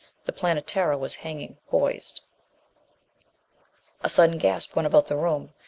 [0.25, 2.21] The Planetara was hanging poised.
[4.03, 5.53] A sudden gasp went about the room.